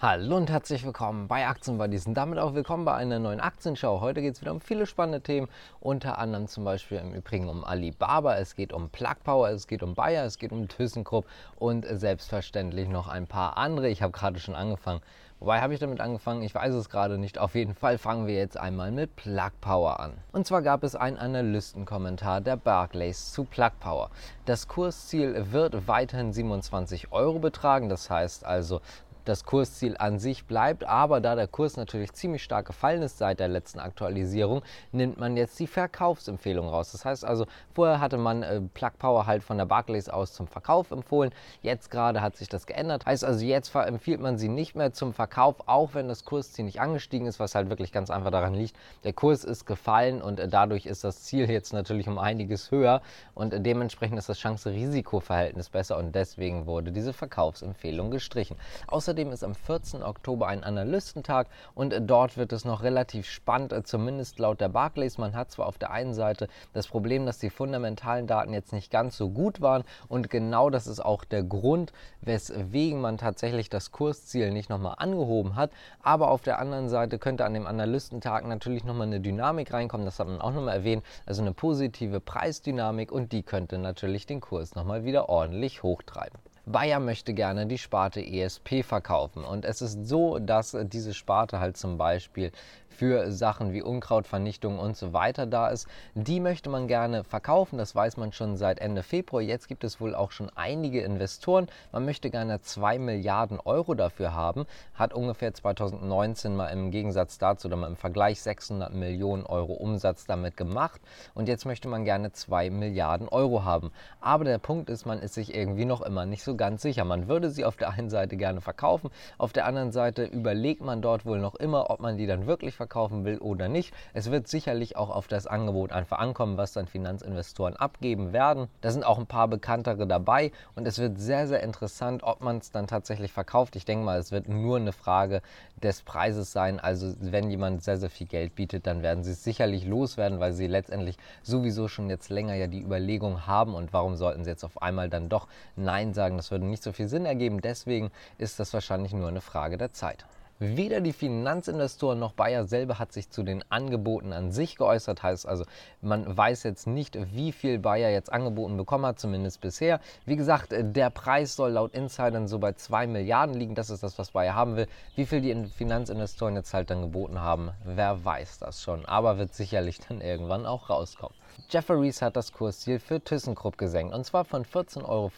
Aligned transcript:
Hallo 0.00 0.36
und 0.36 0.48
herzlich 0.48 0.84
willkommen 0.84 1.26
bei 1.26 1.48
Aktienbuddies 1.48 2.06
und 2.06 2.14
damit 2.14 2.38
auch 2.38 2.54
willkommen 2.54 2.84
bei 2.84 2.94
einer 2.94 3.18
neuen 3.18 3.40
Aktienschau. 3.40 4.00
Heute 4.00 4.22
geht 4.22 4.34
es 4.36 4.40
wieder 4.40 4.52
um 4.52 4.60
viele 4.60 4.86
spannende 4.86 5.20
Themen, 5.20 5.48
unter 5.80 6.18
anderem 6.18 6.46
zum 6.46 6.62
Beispiel 6.62 6.98
im 6.98 7.14
Übrigen 7.14 7.48
um 7.48 7.64
Alibaba, 7.64 8.36
es 8.36 8.54
geht 8.54 8.72
um 8.72 8.90
Plug 8.90 9.16
Power, 9.24 9.48
es 9.48 9.66
geht 9.66 9.82
um 9.82 9.96
Bayer, 9.96 10.24
es 10.24 10.38
geht 10.38 10.52
um 10.52 10.68
ThyssenKrupp 10.68 11.26
und 11.56 11.84
selbstverständlich 11.84 12.88
noch 12.88 13.08
ein 13.08 13.26
paar 13.26 13.56
andere. 13.56 13.88
Ich 13.88 14.00
habe 14.00 14.12
gerade 14.12 14.38
schon 14.38 14.54
angefangen. 14.54 15.00
Wobei 15.40 15.60
habe 15.60 15.72
ich 15.72 15.78
damit 15.78 16.00
angefangen? 16.00 16.42
Ich 16.42 16.52
weiß 16.52 16.74
es 16.74 16.90
gerade 16.90 17.16
nicht. 17.16 17.38
Auf 17.38 17.54
jeden 17.54 17.74
Fall 17.74 17.96
fangen 17.96 18.26
wir 18.26 18.34
jetzt 18.34 18.56
einmal 18.56 18.90
mit 18.90 19.14
Plug 19.14 19.52
Power 19.60 20.00
an. 20.00 20.14
Und 20.32 20.48
zwar 20.48 20.62
gab 20.62 20.82
es 20.82 20.96
einen 20.96 21.16
Analystenkommentar 21.16 22.40
der 22.40 22.56
Barclays 22.56 23.32
zu 23.32 23.44
Plug 23.44 23.70
Power. 23.78 24.10
Das 24.46 24.66
Kursziel 24.66 25.52
wird 25.52 25.86
weiterhin 25.86 26.32
27 26.32 27.12
Euro 27.12 27.38
betragen. 27.38 27.88
Das 27.88 28.10
heißt 28.10 28.44
also, 28.44 28.80
das 29.28 29.44
Kursziel 29.44 29.96
an 29.98 30.18
sich 30.18 30.46
bleibt. 30.46 30.84
Aber 30.84 31.20
da 31.20 31.34
der 31.34 31.46
Kurs 31.46 31.76
natürlich 31.76 32.12
ziemlich 32.12 32.42
stark 32.42 32.66
gefallen 32.66 33.02
ist 33.02 33.18
seit 33.18 33.40
der 33.40 33.48
letzten 33.48 33.78
Aktualisierung, 33.78 34.62
nimmt 34.92 35.18
man 35.18 35.36
jetzt 35.36 35.58
die 35.58 35.66
Verkaufsempfehlung 35.66 36.68
raus. 36.68 36.92
Das 36.92 37.04
heißt 37.04 37.24
also, 37.24 37.46
vorher 37.74 38.00
hatte 38.00 38.16
man 38.16 38.42
äh, 38.42 38.60
Plug 38.74 38.92
Power 38.98 39.26
halt 39.26 39.44
von 39.44 39.58
der 39.58 39.66
Barclays 39.66 40.08
aus 40.08 40.32
zum 40.32 40.46
Verkauf 40.46 40.90
empfohlen. 40.90 41.32
Jetzt 41.62 41.90
gerade 41.90 42.20
hat 42.20 42.36
sich 42.36 42.48
das 42.48 42.66
geändert. 42.66 43.06
Heißt 43.06 43.24
also, 43.24 43.44
jetzt 43.44 43.74
empfiehlt 43.74 44.20
man 44.20 44.38
sie 44.38 44.48
nicht 44.48 44.74
mehr 44.74 44.92
zum 44.92 45.12
Verkauf, 45.12 45.56
auch 45.66 45.94
wenn 45.94 46.08
das 46.08 46.24
Kursziel 46.24 46.64
nicht 46.64 46.80
angestiegen 46.80 47.26
ist, 47.26 47.38
was 47.38 47.54
halt 47.54 47.68
wirklich 47.68 47.92
ganz 47.92 48.10
einfach 48.10 48.30
daran 48.30 48.54
liegt. 48.54 48.76
Der 49.04 49.12
Kurs 49.12 49.44
ist 49.44 49.66
gefallen 49.66 50.22
und 50.22 50.40
äh, 50.40 50.48
dadurch 50.48 50.86
ist 50.86 51.04
das 51.04 51.22
Ziel 51.22 51.50
jetzt 51.50 51.72
natürlich 51.72 52.08
um 52.08 52.18
einiges 52.18 52.70
höher 52.70 53.02
und 53.34 53.52
äh, 53.52 53.60
dementsprechend 53.60 54.18
ist 54.18 54.28
das 54.28 54.38
Chance-Risiko-Verhältnis 54.38 55.68
besser 55.68 55.98
und 55.98 56.14
deswegen 56.14 56.66
wurde 56.66 56.92
diese 56.92 57.12
Verkaufsempfehlung 57.12 58.10
gestrichen. 58.10 58.56
Außerdem 58.86 59.17
Außerdem 59.18 59.32
ist 59.32 59.42
am 59.42 59.56
14. 59.56 60.04
Oktober 60.04 60.46
ein 60.46 60.62
Analystentag 60.62 61.48
und 61.74 61.92
dort 62.02 62.36
wird 62.36 62.52
es 62.52 62.64
noch 62.64 62.84
relativ 62.84 63.26
spannend, 63.26 63.74
zumindest 63.84 64.38
laut 64.38 64.60
der 64.60 64.68
Barclays. 64.68 65.18
Man 65.18 65.34
hat 65.34 65.50
zwar 65.50 65.66
auf 65.66 65.76
der 65.76 65.90
einen 65.90 66.14
Seite 66.14 66.46
das 66.72 66.86
Problem, 66.86 67.26
dass 67.26 67.40
die 67.40 67.50
fundamentalen 67.50 68.28
Daten 68.28 68.52
jetzt 68.52 68.72
nicht 68.72 68.92
ganz 68.92 69.16
so 69.16 69.28
gut 69.28 69.60
waren 69.60 69.82
und 70.06 70.30
genau 70.30 70.70
das 70.70 70.86
ist 70.86 71.04
auch 71.04 71.24
der 71.24 71.42
Grund, 71.42 71.92
weswegen 72.20 73.00
man 73.00 73.18
tatsächlich 73.18 73.68
das 73.68 73.90
Kursziel 73.90 74.52
nicht 74.52 74.70
nochmal 74.70 74.94
angehoben 74.98 75.56
hat. 75.56 75.72
Aber 76.00 76.30
auf 76.30 76.42
der 76.42 76.60
anderen 76.60 76.88
Seite 76.88 77.18
könnte 77.18 77.44
an 77.44 77.54
dem 77.54 77.66
Analystentag 77.66 78.46
natürlich 78.46 78.84
nochmal 78.84 79.08
eine 79.08 79.18
Dynamik 79.18 79.72
reinkommen, 79.72 80.06
das 80.06 80.20
hat 80.20 80.28
man 80.28 80.40
auch 80.40 80.52
nochmal 80.52 80.76
erwähnt, 80.76 81.02
also 81.26 81.42
eine 81.42 81.54
positive 81.54 82.20
Preisdynamik 82.20 83.10
und 83.10 83.32
die 83.32 83.42
könnte 83.42 83.78
natürlich 83.78 84.26
den 84.26 84.40
Kurs 84.40 84.76
nochmal 84.76 85.02
wieder 85.02 85.28
ordentlich 85.28 85.82
hochtreiben. 85.82 86.38
Bayer 86.70 87.00
möchte 87.00 87.34
gerne 87.34 87.66
die 87.66 87.78
Sparte 87.78 88.20
ESP 88.20 88.82
verkaufen. 88.82 89.44
Und 89.44 89.64
es 89.64 89.82
ist 89.82 90.06
so, 90.06 90.38
dass 90.38 90.76
diese 90.84 91.14
Sparte 91.14 91.60
halt 91.60 91.76
zum 91.76 91.98
Beispiel 91.98 92.52
für 92.98 93.30
Sachen 93.30 93.72
wie 93.72 93.80
Unkrautvernichtung 93.80 94.80
und 94.80 94.96
so 94.96 95.12
weiter 95.12 95.46
da 95.46 95.68
ist. 95.68 95.86
Die 96.14 96.40
möchte 96.40 96.68
man 96.68 96.88
gerne 96.88 97.22
verkaufen, 97.22 97.78
das 97.78 97.94
weiß 97.94 98.16
man 98.16 98.32
schon 98.32 98.56
seit 98.56 98.80
Ende 98.80 99.04
Februar. 99.04 99.40
Jetzt 99.40 99.68
gibt 99.68 99.84
es 99.84 100.00
wohl 100.00 100.16
auch 100.16 100.32
schon 100.32 100.50
einige 100.56 101.02
Investoren. 101.02 101.68
Man 101.92 102.04
möchte 102.04 102.28
gerne 102.28 102.60
2 102.60 102.98
Milliarden 102.98 103.60
Euro 103.60 103.94
dafür 103.94 104.34
haben, 104.34 104.66
hat 104.94 105.14
ungefähr 105.14 105.54
2019 105.54 106.56
mal 106.56 106.70
im 106.70 106.90
Gegensatz 106.90 107.38
dazu 107.38 107.68
oder 107.68 107.76
mal 107.76 107.86
im 107.86 107.94
Vergleich 107.94 108.42
600 108.42 108.92
Millionen 108.92 109.46
Euro 109.46 109.74
Umsatz 109.74 110.26
damit 110.26 110.56
gemacht 110.56 111.00
und 111.34 111.46
jetzt 111.46 111.66
möchte 111.66 111.86
man 111.86 112.04
gerne 112.04 112.32
2 112.32 112.68
Milliarden 112.70 113.28
Euro 113.28 113.62
haben. 113.62 113.92
Aber 114.20 114.42
der 114.42 114.58
Punkt 114.58 114.90
ist, 114.90 115.06
man 115.06 115.20
ist 115.20 115.34
sich 115.34 115.54
irgendwie 115.54 115.84
noch 115.84 116.02
immer 116.02 116.26
nicht 116.26 116.42
so 116.42 116.56
ganz 116.56 116.82
sicher. 116.82 117.04
Man 117.04 117.28
würde 117.28 117.50
sie 117.50 117.64
auf 117.64 117.76
der 117.76 117.90
einen 117.90 118.10
Seite 118.10 118.36
gerne 118.36 118.60
verkaufen, 118.60 119.10
auf 119.38 119.52
der 119.52 119.66
anderen 119.66 119.92
Seite 119.92 120.24
überlegt 120.24 120.82
man 120.82 121.00
dort 121.00 121.24
wohl 121.24 121.38
noch 121.38 121.54
immer, 121.54 121.90
ob 121.90 122.00
man 122.00 122.16
die 122.16 122.26
dann 122.26 122.48
wirklich 122.48 122.74
verkauft 122.74 122.87
verkaufen 122.88 123.26
will 123.26 123.38
oder 123.38 123.68
nicht. 123.68 123.92
Es 124.14 124.30
wird 124.30 124.48
sicherlich 124.48 124.96
auch 124.96 125.10
auf 125.10 125.28
das 125.28 125.46
Angebot 125.46 125.92
einfach 125.92 126.18
ankommen, 126.18 126.56
was 126.56 126.72
dann 126.72 126.86
Finanzinvestoren 126.86 127.76
abgeben 127.76 128.32
werden. 128.32 128.68
Da 128.80 128.90
sind 128.90 129.04
auch 129.04 129.18
ein 129.18 129.26
paar 129.26 129.46
bekanntere 129.46 130.06
dabei 130.06 130.52
und 130.74 130.88
es 130.88 130.98
wird 130.98 131.20
sehr, 131.20 131.46
sehr 131.46 131.62
interessant, 131.62 132.22
ob 132.22 132.40
man 132.40 132.58
es 132.58 132.70
dann 132.70 132.86
tatsächlich 132.86 133.30
verkauft. 133.30 133.76
Ich 133.76 133.84
denke 133.84 134.06
mal, 134.06 134.18
es 134.18 134.32
wird 134.32 134.48
nur 134.48 134.78
eine 134.78 134.92
Frage 134.92 135.42
des 135.82 136.00
Preises 136.00 136.50
sein. 136.50 136.80
Also 136.80 137.14
wenn 137.20 137.50
jemand 137.50 137.84
sehr, 137.84 137.98
sehr 137.98 138.10
viel 138.10 138.26
Geld 138.26 138.54
bietet, 138.54 138.86
dann 138.86 139.02
werden 139.02 139.22
sie 139.22 139.32
es 139.32 139.44
sicherlich 139.44 139.84
loswerden, 139.84 140.40
weil 140.40 140.54
sie 140.54 140.66
letztendlich 140.66 141.18
sowieso 141.42 141.88
schon 141.88 142.08
jetzt 142.08 142.30
länger 142.30 142.54
ja 142.54 142.68
die 142.68 142.80
Überlegung 142.80 143.46
haben 143.46 143.74
und 143.74 143.92
warum 143.92 144.16
sollten 144.16 144.44
sie 144.44 144.50
jetzt 144.50 144.64
auf 144.64 144.80
einmal 144.80 145.10
dann 145.10 145.28
doch 145.28 145.46
Nein 145.76 146.14
sagen. 146.14 146.38
Das 146.38 146.50
würde 146.50 146.64
nicht 146.64 146.82
so 146.82 146.92
viel 146.92 147.08
Sinn 147.08 147.26
ergeben. 147.26 147.60
Deswegen 147.60 148.10
ist 148.38 148.58
das 148.58 148.72
wahrscheinlich 148.72 149.12
nur 149.12 149.28
eine 149.28 149.42
Frage 149.42 149.76
der 149.76 149.92
Zeit. 149.92 150.24
Weder 150.60 151.00
die 151.00 151.12
Finanzinvestoren 151.12 152.18
noch 152.18 152.32
Bayer 152.32 152.66
selber 152.66 152.98
hat 152.98 153.12
sich 153.12 153.30
zu 153.30 153.44
den 153.44 153.62
Angeboten 153.70 154.32
an 154.32 154.50
sich 154.50 154.74
geäußert. 154.74 155.22
Heißt 155.22 155.46
also, 155.46 155.64
man 156.00 156.36
weiß 156.36 156.64
jetzt 156.64 156.88
nicht, 156.88 157.16
wie 157.32 157.52
viel 157.52 157.78
Bayer 157.78 158.10
jetzt 158.10 158.32
angeboten 158.32 158.76
bekommen 158.76 159.06
hat, 159.06 159.20
zumindest 159.20 159.60
bisher. 159.60 160.00
Wie 160.26 160.34
gesagt, 160.34 160.74
der 160.76 161.10
Preis 161.10 161.54
soll 161.54 161.70
laut 161.70 161.94
Insidern 161.94 162.48
so 162.48 162.58
bei 162.58 162.72
2 162.72 163.06
Milliarden 163.06 163.54
liegen. 163.54 163.76
Das 163.76 163.88
ist 163.88 164.02
das, 164.02 164.18
was 164.18 164.32
Bayer 164.32 164.56
haben 164.56 164.74
will. 164.74 164.88
Wie 165.14 165.26
viel 165.26 165.42
die 165.42 165.54
Finanzinvestoren 165.66 166.56
jetzt 166.56 166.74
halt 166.74 166.90
dann 166.90 167.02
geboten 167.02 167.40
haben, 167.40 167.70
wer 167.84 168.24
weiß 168.24 168.58
das 168.58 168.82
schon. 168.82 169.06
Aber 169.06 169.38
wird 169.38 169.54
sicherlich 169.54 170.00
dann 170.08 170.20
irgendwann 170.20 170.66
auch 170.66 170.90
rauskommen. 170.90 171.37
Jefferies 171.70 172.22
hat 172.22 172.36
das 172.36 172.52
Kursziel 172.52 172.98
für 172.98 173.20
ThyssenKrupp 173.20 173.78
gesenkt 173.78 174.14
und 174.14 174.24
zwar 174.24 174.44
von 174.44 174.64
14,75 174.64 175.04
Euro 175.04 175.30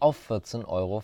auf 0.00 0.30
14,25 0.30 0.66
Euro. 0.66 1.02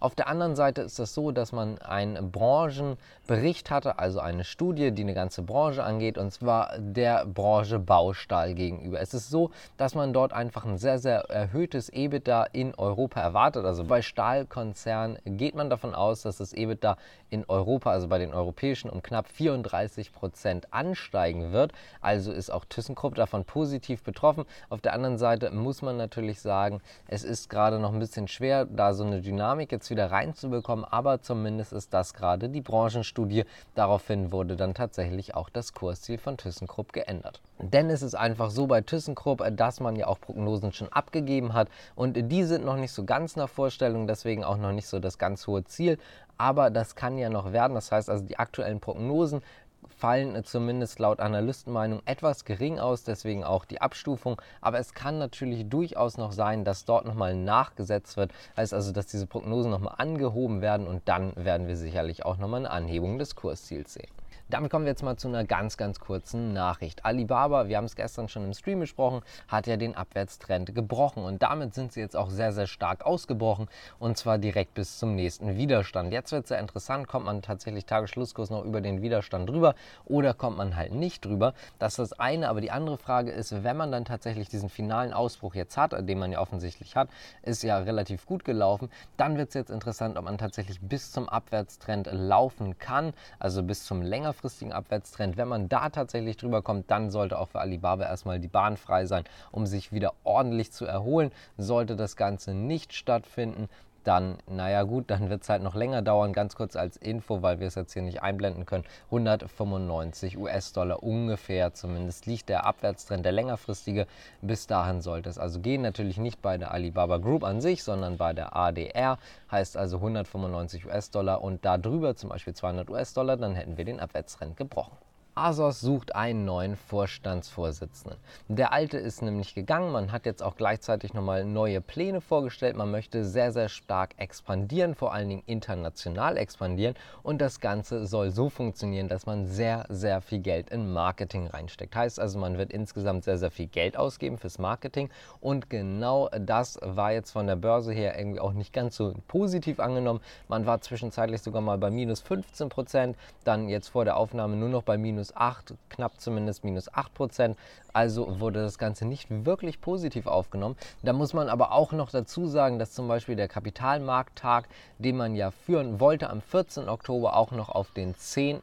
Auf 0.00 0.14
der 0.14 0.28
anderen 0.28 0.56
Seite 0.56 0.82
ist 0.82 0.98
es 0.98 1.14
so, 1.14 1.32
dass 1.32 1.52
man 1.52 1.78
einen 1.78 2.30
Branchenbericht 2.30 3.70
hatte, 3.70 3.98
also 3.98 4.20
eine 4.20 4.44
Studie, 4.44 4.90
die 4.90 5.02
eine 5.02 5.14
ganze 5.14 5.42
Branche 5.42 5.84
angeht 5.84 6.18
und 6.18 6.32
zwar 6.32 6.78
der 6.78 7.26
Branche 7.26 7.78
Baustahl 7.78 8.54
gegenüber. 8.54 9.00
Es 9.00 9.14
ist 9.14 9.30
so, 9.30 9.50
dass 9.76 9.94
man 9.94 10.12
dort 10.12 10.32
einfach 10.32 10.64
ein 10.64 10.78
sehr, 10.78 10.98
sehr 10.98 11.30
erhöhtes 11.30 11.88
EBITDA 11.88 12.44
in 12.52 12.74
Europa 12.74 13.20
erwartet. 13.20 13.64
Also 13.64 13.84
bei 13.84 14.02
Stahlkonzernen 14.02 15.18
geht 15.24 15.54
man 15.54 15.70
davon 15.70 15.94
aus, 15.94 16.22
dass 16.22 16.38
das 16.38 16.52
EBITDA 16.52 16.96
in 17.30 17.44
Europa, 17.48 17.90
also 17.90 18.08
bei 18.08 18.18
den 18.18 18.34
europäischen, 18.34 18.90
um 18.90 19.02
knapp 19.02 19.28
34 19.28 20.12
Prozent 20.12 20.72
ansteigen 20.72 21.52
wird. 21.52 21.72
Also 22.00 22.32
ist 22.32 22.50
auch 22.50 22.61
ThyssenKrupp 22.66 23.14
davon 23.14 23.44
positiv 23.44 24.02
betroffen. 24.02 24.44
Auf 24.68 24.80
der 24.80 24.92
anderen 24.92 25.18
Seite 25.18 25.50
muss 25.50 25.82
man 25.82 25.96
natürlich 25.96 26.40
sagen, 26.40 26.80
es 27.08 27.24
ist 27.24 27.48
gerade 27.50 27.78
noch 27.78 27.92
ein 27.92 27.98
bisschen 27.98 28.28
schwer, 28.28 28.64
da 28.64 28.94
so 28.94 29.04
eine 29.04 29.20
Dynamik 29.20 29.72
jetzt 29.72 29.90
wieder 29.90 30.10
reinzubekommen, 30.10 30.84
aber 30.84 31.22
zumindest 31.22 31.72
ist 31.72 31.92
das 31.94 32.14
gerade 32.14 32.48
die 32.48 32.60
Branchenstudie. 32.60 33.44
Daraufhin 33.74 34.32
wurde 34.32 34.56
dann 34.56 34.74
tatsächlich 34.74 35.34
auch 35.34 35.48
das 35.48 35.74
Kursziel 35.74 36.18
von 36.18 36.36
ThyssenKrupp 36.36 36.92
geändert. 36.92 37.40
Denn 37.58 37.90
es 37.90 38.02
ist 38.02 38.14
einfach 38.14 38.50
so 38.50 38.66
bei 38.66 38.80
ThyssenKrupp, 38.80 39.44
dass 39.52 39.80
man 39.80 39.96
ja 39.96 40.06
auch 40.06 40.20
Prognosen 40.20 40.72
schon 40.72 40.88
abgegeben 40.92 41.54
hat 41.54 41.68
und 41.94 42.30
die 42.30 42.44
sind 42.44 42.64
noch 42.64 42.76
nicht 42.76 42.92
so 42.92 43.04
ganz 43.04 43.36
nach 43.36 43.48
Vorstellung, 43.48 44.06
deswegen 44.06 44.44
auch 44.44 44.56
noch 44.56 44.72
nicht 44.72 44.86
so 44.86 44.98
das 44.98 45.18
ganz 45.18 45.46
hohe 45.46 45.64
Ziel. 45.64 45.98
Aber 46.38 46.70
das 46.70 46.96
kann 46.96 47.18
ja 47.18 47.28
noch 47.28 47.52
werden. 47.52 47.74
Das 47.74 47.92
heißt 47.92 48.10
also, 48.10 48.24
die 48.24 48.38
aktuellen 48.38 48.80
Prognosen 48.80 49.42
fallen 49.88 50.44
zumindest 50.44 50.98
laut 50.98 51.20
Analystenmeinung 51.20 52.02
etwas 52.04 52.44
gering 52.44 52.78
aus, 52.78 53.04
deswegen 53.04 53.44
auch 53.44 53.64
die 53.64 53.80
Abstufung. 53.80 54.40
Aber 54.60 54.78
es 54.78 54.94
kann 54.94 55.18
natürlich 55.18 55.68
durchaus 55.68 56.18
noch 56.18 56.32
sein, 56.32 56.64
dass 56.64 56.84
dort 56.84 57.04
nochmal 57.04 57.34
nachgesetzt 57.34 58.16
wird, 58.16 58.32
heißt 58.56 58.74
also, 58.74 58.92
dass 58.92 59.06
diese 59.06 59.26
Prognosen 59.26 59.70
nochmal 59.70 59.94
angehoben 59.98 60.60
werden 60.60 60.86
und 60.86 61.02
dann 61.06 61.32
werden 61.36 61.68
wir 61.68 61.76
sicherlich 61.76 62.24
auch 62.24 62.36
nochmal 62.36 62.60
eine 62.60 62.70
Anhebung 62.70 63.18
des 63.18 63.36
Kursziels 63.36 63.94
sehen. 63.94 64.21
Damit 64.52 64.70
kommen 64.70 64.84
wir 64.84 64.90
jetzt 64.90 65.02
mal 65.02 65.16
zu 65.16 65.28
einer 65.28 65.44
ganz, 65.44 65.78
ganz 65.78 65.98
kurzen 65.98 66.52
Nachricht. 66.52 67.06
Alibaba, 67.06 67.68
wir 67.68 67.78
haben 67.78 67.86
es 67.86 67.96
gestern 67.96 68.28
schon 68.28 68.44
im 68.44 68.52
Stream 68.52 68.80
besprochen, 68.80 69.22
hat 69.48 69.66
ja 69.66 69.78
den 69.78 69.96
Abwärtstrend 69.96 70.74
gebrochen 70.74 71.24
und 71.24 71.42
damit 71.42 71.72
sind 71.72 71.94
sie 71.94 72.00
jetzt 72.00 72.14
auch 72.14 72.28
sehr, 72.28 72.52
sehr 72.52 72.66
stark 72.66 73.06
ausgebrochen 73.06 73.68
und 73.98 74.18
zwar 74.18 74.36
direkt 74.36 74.74
bis 74.74 74.98
zum 74.98 75.14
nächsten 75.14 75.56
Widerstand. 75.56 76.12
Jetzt 76.12 76.32
wird 76.32 76.42
es 76.42 76.48
sehr 76.50 76.58
interessant, 76.58 77.08
kommt 77.08 77.24
man 77.24 77.40
tatsächlich 77.40 77.86
Tagesschlusskurs 77.86 78.50
noch 78.50 78.62
über 78.62 78.82
den 78.82 79.00
Widerstand 79.00 79.48
drüber 79.48 79.74
oder 80.04 80.34
kommt 80.34 80.58
man 80.58 80.76
halt 80.76 80.92
nicht 80.92 81.24
drüber. 81.24 81.54
Das 81.78 81.94
ist 81.94 82.10
das 82.10 82.20
eine, 82.20 82.50
aber 82.50 82.60
die 82.60 82.70
andere 82.70 82.98
Frage 82.98 83.30
ist, 83.30 83.64
wenn 83.64 83.78
man 83.78 83.90
dann 83.90 84.04
tatsächlich 84.04 84.50
diesen 84.50 84.68
finalen 84.68 85.14
Ausbruch 85.14 85.54
jetzt 85.54 85.78
hat, 85.78 85.94
den 86.06 86.18
man 86.18 86.30
ja 86.30 86.40
offensichtlich 86.40 86.94
hat, 86.94 87.08
ist 87.40 87.62
ja 87.62 87.78
relativ 87.78 88.26
gut 88.26 88.44
gelaufen, 88.44 88.90
dann 89.16 89.38
wird 89.38 89.48
es 89.48 89.54
jetzt 89.54 89.70
interessant, 89.70 90.18
ob 90.18 90.26
man 90.26 90.36
tatsächlich 90.36 90.78
bis 90.82 91.10
zum 91.10 91.26
Abwärtstrend 91.26 92.10
laufen 92.12 92.78
kann, 92.78 93.14
also 93.38 93.62
bis 93.62 93.86
zum 93.86 94.02
längerfristigen 94.02 94.41
langfristigen 94.42 94.72
Abwärtstrend. 94.72 95.36
Wenn 95.36 95.46
man 95.46 95.68
da 95.68 95.88
tatsächlich 95.88 96.36
drüber 96.36 96.62
kommt, 96.62 96.90
dann 96.90 97.10
sollte 97.10 97.38
auch 97.38 97.48
für 97.48 97.60
Alibaba 97.60 98.04
erstmal 98.04 98.40
die 98.40 98.48
Bahn 98.48 98.76
frei 98.76 99.06
sein, 99.06 99.22
um 99.52 99.66
sich 99.66 99.92
wieder 99.92 100.14
ordentlich 100.24 100.72
zu 100.72 100.84
erholen. 100.84 101.30
Sollte 101.58 101.94
das 101.94 102.16
Ganze 102.16 102.52
nicht 102.52 102.92
stattfinden, 102.92 103.68
dann, 104.06 104.38
naja 104.48 104.82
gut, 104.82 105.10
dann 105.10 105.30
wird 105.30 105.42
es 105.42 105.48
halt 105.48 105.62
noch 105.62 105.74
länger 105.74 106.02
dauern. 106.02 106.32
Ganz 106.32 106.54
kurz 106.54 106.76
als 106.76 106.96
Info, 106.96 107.42
weil 107.42 107.60
wir 107.60 107.66
es 107.66 107.74
jetzt 107.74 107.92
hier 107.92 108.02
nicht 108.02 108.22
einblenden 108.22 108.66
können. 108.66 108.84
195 109.06 110.38
US-Dollar 110.38 111.02
ungefähr 111.02 111.74
zumindest 111.74 112.26
liegt 112.26 112.48
der 112.48 112.66
Abwärtstrend, 112.66 113.24
der 113.24 113.32
längerfristige. 113.32 114.06
Bis 114.40 114.66
dahin 114.66 115.00
sollte 115.00 115.28
es 115.28 115.38
also 115.38 115.60
gehen. 115.60 115.82
Natürlich 115.82 116.18
nicht 116.18 116.42
bei 116.42 116.58
der 116.58 116.72
Alibaba 116.72 117.18
Group 117.18 117.44
an 117.44 117.60
sich, 117.60 117.82
sondern 117.82 118.16
bei 118.16 118.32
der 118.32 118.56
ADR. 118.56 119.18
Heißt 119.50 119.76
also 119.76 119.96
195 119.96 120.86
US-Dollar 120.86 121.42
und 121.42 121.64
da 121.64 121.78
drüber 121.78 122.16
zum 122.16 122.30
Beispiel 122.30 122.54
200 122.54 122.90
US-Dollar, 122.90 123.36
dann 123.36 123.54
hätten 123.54 123.76
wir 123.76 123.84
den 123.84 124.00
Abwärtstrend 124.00 124.56
gebrochen. 124.56 124.96
Asos 125.34 125.80
sucht 125.80 126.14
einen 126.14 126.44
neuen 126.44 126.76
Vorstandsvorsitzenden. 126.76 128.18
Der 128.48 128.70
alte 128.70 128.98
ist 128.98 129.22
nämlich 129.22 129.54
gegangen. 129.54 129.90
Man 129.90 130.12
hat 130.12 130.26
jetzt 130.26 130.42
auch 130.42 130.56
gleichzeitig 130.56 131.14
nochmal 131.14 131.46
neue 131.46 131.80
Pläne 131.80 132.20
vorgestellt. 132.20 132.76
Man 132.76 132.90
möchte 132.90 133.24
sehr, 133.24 133.50
sehr 133.50 133.70
stark 133.70 134.10
expandieren, 134.18 134.94
vor 134.94 135.14
allen 135.14 135.30
Dingen 135.30 135.42
international 135.46 136.36
expandieren. 136.36 136.96
Und 137.22 137.40
das 137.40 137.60
Ganze 137.60 138.06
soll 138.06 138.30
so 138.30 138.50
funktionieren, 138.50 139.08
dass 139.08 139.24
man 139.24 139.46
sehr, 139.46 139.86
sehr 139.88 140.20
viel 140.20 140.40
Geld 140.40 140.68
in 140.68 140.92
Marketing 140.92 141.46
reinsteckt. 141.46 141.96
Heißt 141.96 142.20
also, 142.20 142.38
man 142.38 142.58
wird 142.58 142.70
insgesamt 142.70 143.24
sehr, 143.24 143.38
sehr 143.38 143.50
viel 143.50 143.68
Geld 143.68 143.96
ausgeben 143.96 144.36
fürs 144.36 144.58
Marketing. 144.58 145.08
Und 145.40 145.70
genau 145.70 146.28
das 146.38 146.78
war 146.82 147.12
jetzt 147.12 147.30
von 147.30 147.46
der 147.46 147.56
Börse 147.56 147.94
her 147.94 148.18
irgendwie 148.18 148.40
auch 148.40 148.52
nicht 148.52 148.74
ganz 148.74 148.96
so 148.96 149.14
positiv 149.28 149.80
angenommen. 149.80 150.20
Man 150.48 150.66
war 150.66 150.82
zwischenzeitlich 150.82 151.40
sogar 151.40 151.62
mal 151.62 151.78
bei 151.78 151.90
minus 151.90 152.20
15 152.20 152.68
Prozent, 152.68 153.16
dann 153.44 153.70
jetzt 153.70 153.88
vor 153.88 154.04
der 154.04 154.18
Aufnahme 154.18 154.56
nur 154.56 154.68
noch 154.68 154.82
bei 154.82 154.98
minus 154.98 155.21
minus 155.22 155.36
8, 155.36 155.74
knapp 155.88 156.20
zumindest 156.20 156.64
minus 156.64 156.92
8 156.92 157.14
Prozent. 157.14 157.58
Also 157.92 158.40
wurde 158.40 158.62
das 158.62 158.76
Ganze 158.78 159.04
nicht 159.04 159.28
wirklich 159.30 159.80
positiv 159.80 160.26
aufgenommen. 160.26 160.76
Da 161.02 161.12
muss 161.12 161.32
man 161.32 161.48
aber 161.48 161.70
auch 161.72 161.92
noch 161.92 162.10
dazu 162.10 162.48
sagen, 162.48 162.80
dass 162.80 162.92
zum 162.92 163.06
Beispiel 163.06 163.36
der 163.36 163.46
Kapitalmarkttag, 163.46 164.68
den 164.98 165.16
man 165.16 165.36
ja 165.36 165.52
führen 165.52 166.00
wollte, 166.00 166.28
am 166.28 166.40
14. 166.40 166.88
Oktober 166.88 167.36
auch 167.36 167.52
noch 167.52 167.68
auf 167.68 167.92
den 167.92 168.16
10. 168.16 168.62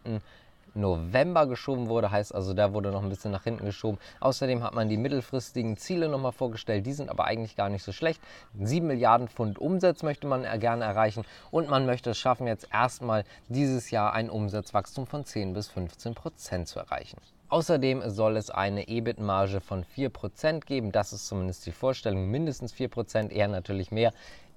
November 0.73 1.47
geschoben 1.47 1.87
wurde. 1.87 2.11
Heißt 2.11 2.33
also, 2.33 2.53
da 2.53 2.73
wurde 2.73 2.91
noch 2.91 3.03
ein 3.03 3.09
bisschen 3.09 3.31
nach 3.31 3.43
hinten 3.43 3.65
geschoben. 3.65 3.99
Außerdem 4.19 4.63
hat 4.63 4.73
man 4.73 4.89
die 4.89 4.97
mittelfristigen 4.97 5.77
Ziele 5.77 6.09
nochmal 6.09 6.31
vorgestellt. 6.31 6.85
Die 6.85 6.93
sind 6.93 7.09
aber 7.09 7.25
eigentlich 7.25 7.55
gar 7.55 7.69
nicht 7.69 7.83
so 7.83 7.91
schlecht. 7.91 8.21
7 8.59 8.85
Milliarden 8.85 9.27
Pfund 9.27 9.59
Umsatz 9.59 10.03
möchte 10.03 10.27
man 10.27 10.43
gerne 10.59 10.85
erreichen 10.85 11.25
und 11.51 11.69
man 11.69 11.85
möchte 11.85 12.11
es 12.11 12.17
schaffen, 12.17 12.47
jetzt 12.47 12.67
erstmal 12.71 13.23
dieses 13.47 13.91
Jahr 13.91 14.13
ein 14.13 14.29
Umsatzwachstum 14.29 15.07
von 15.07 15.25
10 15.25 15.53
bis 15.53 15.67
15 15.67 16.15
Prozent 16.15 16.67
zu 16.67 16.79
erreichen. 16.79 17.17
Außerdem 17.49 18.07
soll 18.09 18.37
es 18.37 18.51
eine 18.51 18.87
EBIT-Marge 18.87 19.59
von 19.59 19.83
4% 19.83 20.65
geben. 20.65 20.91
Das 20.91 21.13
ist 21.13 21.27
zumindest 21.27 21.65
die 21.65 21.71
Vorstellung. 21.71 22.29
Mindestens 22.29 22.75
4%, 22.75 23.31
eher 23.31 23.47
natürlich 23.47 23.91
mehr 23.91 24.13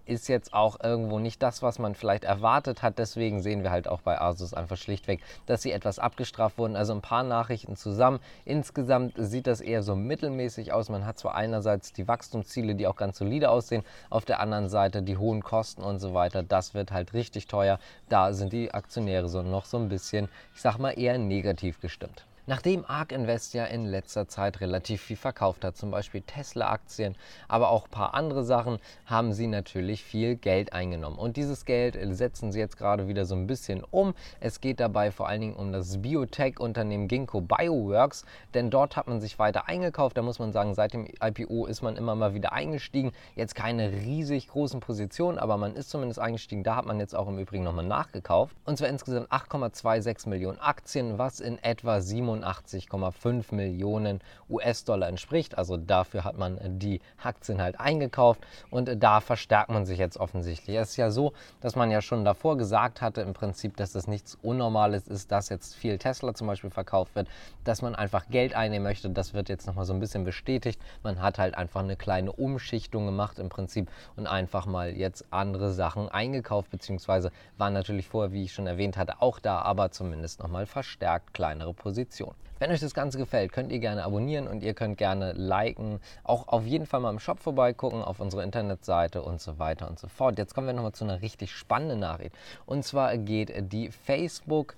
ist 0.06 0.28
jetzt 0.28 0.52
auch 0.52 0.78
irgendwo 0.82 1.19
nicht 1.19 1.43
das, 1.43 1.62
was 1.62 1.78
man 1.78 1.94
vielleicht 1.94 2.25
erwartet 2.25 2.82
hat. 2.82 2.99
Deswegen 2.99 3.43
sehen 3.43 3.62
wir 3.62 3.70
halt 3.70 3.88
auch 3.88 4.00
bei 4.00 4.20
Asus 4.20 4.54
einfach 4.54 4.76
schlichtweg, 4.76 5.20
dass 5.46 5.62
sie 5.62 5.72
etwas 5.72 5.99
abgestraft 5.99 6.58
wurden. 6.58 6.76
Also 6.76 6.93
ein 6.93 7.00
paar 7.00 7.22
Nachrichten 7.22 7.76
zusammen. 7.76 8.20
Insgesamt 8.44 9.14
sieht 9.16 9.46
das 9.46 9.60
eher 9.60 9.82
so 9.82 9.94
mittelmäßig 9.94 10.72
aus. 10.72 10.88
Man 10.88 11.06
hat 11.06 11.19
zwar 11.19 11.34
einerseits 11.34 11.93
die 11.93 12.08
Wachstumsziele, 12.08 12.75
die 12.75 12.87
auch 12.87 12.96
ganz 12.96 13.19
solide 13.19 13.50
aussehen, 13.50 13.84
auf 14.10 14.25
der 14.25 14.40
anderen 14.40 14.69
Seite 14.69 15.02
die 15.02 15.16
hohen 15.16 15.43
Kosten 15.43 15.82
und 15.82 15.99
so 15.99 16.14
weiter. 16.14 16.43
Das 16.43 16.75
wird 16.75 16.93
halt 16.93 17.12
richtig 17.14 17.46
teuer. 17.46 17.78
Da 18.08 18.32
sind 18.32 18.52
die 18.52 18.72
Aktionäre 18.72 19.28
so 19.28 19.43
noch 19.43 19.64
so 19.64 19.78
ein 19.78 19.88
bisschen, 19.88 20.28
ich 20.55 20.60
sag 20.60 20.78
mal, 20.78 20.90
eher 20.90 21.19
negativ 21.19 21.81
gestimmt. 21.81 22.25
Nachdem 22.52 22.84
ARK 22.84 23.12
Invest 23.12 23.54
ja 23.54 23.64
in 23.64 23.87
letzter 23.87 24.28
Zeit 24.28 24.60
relativ 24.60 25.00
viel 25.00 25.16
verkauft 25.16 25.64
hat, 25.64 25.75
zum 25.75 25.90
Beispiel 25.90 26.20
Tesla-Aktien, 26.20 27.16
aber 27.49 27.70
auch 27.70 27.87
ein 27.87 27.90
paar 27.90 28.12
andere 28.12 28.44
Sachen, 28.44 28.78
haben 29.06 29.32
sie 29.32 29.46
natürlich 29.46 30.04
viel 30.04 30.37
Geld 30.37 30.75
eingenommen. 30.75 31.16
Und 31.16 31.38
dieses 31.38 31.64
Geld 31.64 31.96
setzen 32.14 32.52
sie 32.52 32.58
jetzt 32.58 32.76
gerade 32.76 33.08
wieder 33.08 33.25
so 33.25 33.34
ein 33.34 33.46
bisschen 33.46 33.82
um. 33.82 34.12
Es 34.38 34.60
geht 34.60 34.81
dabei 34.81 35.12
vor 35.12 35.28
allen 35.28 35.40
Dingen 35.40 35.56
um 35.56 35.72
das 35.72 36.02
Biotech-Unternehmen 36.02 37.08
Ginkgo 37.08 37.40
Bioworks, 37.40 38.26
denn 38.52 38.69
dort 38.69 38.96
hat 38.96 39.08
man 39.08 39.22
sich 39.22 39.38
weiter 39.38 39.66
eingekauft. 39.66 40.19
Da 40.19 40.20
muss 40.20 40.38
man 40.38 40.52
sagen, 40.52 40.75
seit 40.75 40.93
dem 40.93 41.08
IPO 41.25 41.64
ist 41.64 41.81
man 41.81 41.96
immer 41.96 42.14
mal 42.14 42.34
wieder 42.34 42.52
eingestiegen. 42.52 43.12
Jetzt 43.34 43.55
keine 43.55 43.93
riesig 43.93 44.48
großen 44.48 44.81
Positionen, 44.81 45.38
aber 45.38 45.56
man 45.56 45.75
ist 45.75 45.88
zumindest 45.88 46.20
eingestiegen. 46.20 46.64
Da 46.64 46.76
hat 46.76 46.84
man 46.84 47.00
jetzt 47.00 47.16
auch 47.16 47.28
im 47.28 47.38
Übrigen 47.38 47.64
nochmal 47.64 47.87
nachgekauft. 47.87 48.55
Und 48.66 48.76
zwar 48.76 48.88
insgesamt 48.88 49.32
8,26 49.32 50.28
Millionen 50.28 50.58
Aktien, 50.58 51.16
was 51.16 51.40
in 51.40 51.56
etwa 51.62 52.02
7 52.02 52.41
87,5 52.42 53.54
Millionen 53.54 54.20
US-Dollar 54.48 55.08
entspricht. 55.08 55.56
Also 55.58 55.76
dafür 55.76 56.24
hat 56.24 56.38
man 56.38 56.58
die 56.78 57.00
Aktien 57.22 57.60
halt 57.60 57.78
eingekauft 57.80 58.40
und 58.70 59.02
da 59.02 59.20
verstärkt 59.20 59.70
man 59.70 59.86
sich 59.86 59.98
jetzt 59.98 60.16
offensichtlich. 60.16 60.76
Es 60.76 60.90
ist 60.90 60.96
ja 60.96 61.10
so, 61.10 61.32
dass 61.60 61.76
man 61.76 61.90
ja 61.90 62.00
schon 62.02 62.24
davor 62.24 62.56
gesagt 62.56 63.00
hatte, 63.00 63.20
im 63.20 63.32
Prinzip, 63.32 63.76
dass 63.76 63.94
es 63.94 64.06
nichts 64.06 64.36
Unnormales 64.42 65.08
ist, 65.08 65.32
dass 65.32 65.48
jetzt 65.48 65.74
viel 65.74 65.98
Tesla 65.98 66.34
zum 66.34 66.46
Beispiel 66.46 66.70
verkauft 66.70 67.14
wird, 67.14 67.28
dass 67.64 67.82
man 67.82 67.94
einfach 67.94 68.28
Geld 68.28 68.54
einnehmen 68.54 68.84
möchte. 68.84 69.10
Das 69.10 69.34
wird 69.34 69.48
jetzt 69.48 69.66
nochmal 69.66 69.84
so 69.84 69.92
ein 69.92 70.00
bisschen 70.00 70.24
bestätigt. 70.24 70.80
Man 71.02 71.20
hat 71.20 71.38
halt 71.38 71.54
einfach 71.54 71.80
eine 71.80 71.96
kleine 71.96 72.32
Umschichtung 72.32 73.06
gemacht 73.06 73.38
im 73.38 73.48
Prinzip 73.48 73.90
und 74.16 74.26
einfach 74.26 74.66
mal 74.66 74.90
jetzt 74.96 75.24
andere 75.30 75.72
Sachen 75.72 76.08
eingekauft, 76.08 76.70
beziehungsweise 76.70 77.30
waren 77.58 77.72
natürlich 77.72 78.08
vorher, 78.08 78.32
wie 78.32 78.44
ich 78.44 78.52
schon 78.52 78.66
erwähnt 78.66 78.96
hatte, 78.96 79.20
auch 79.20 79.38
da, 79.38 79.60
aber 79.60 79.90
zumindest 79.90 80.40
nochmal 80.40 80.66
verstärkt 80.66 81.34
kleinere 81.34 81.74
Positionen. 81.74 82.21
Information. 82.22 82.34
Wenn 82.58 82.70
euch 82.70 82.80
das 82.80 82.94
Ganze 82.94 83.19
gefällt, 83.19 83.52
könnt 83.52 83.72
ihr 83.72 83.80
gerne 83.80 84.04
abonnieren 84.04 84.46
und 84.46 84.62
ihr 84.62 84.72
könnt 84.72 84.96
gerne 84.96 85.32
liken. 85.32 85.98
Auch 86.22 86.46
auf 86.46 86.64
jeden 86.64 86.86
Fall 86.86 87.00
mal 87.00 87.10
im 87.10 87.19
Shop 87.19 87.40
vorbeigucken, 87.40 88.02
auf 88.02 88.20
unserer 88.20 88.44
Internetseite 88.44 89.22
und 89.22 89.40
so 89.40 89.58
weiter 89.58 89.88
und 89.88 89.98
so 89.98 90.06
fort. 90.06 90.38
Jetzt 90.38 90.54
kommen 90.54 90.69
wir 90.69 90.74
nochmal 90.74 90.92
zu 90.92 91.02
einer 91.02 91.22
richtig 91.22 91.50
spannenden 91.50 91.98
Nachricht. 91.98 92.36
Und 92.64 92.84
zwar 92.84 93.16
geht 93.19 93.72
die 93.72 93.90
Facebook 93.90 94.76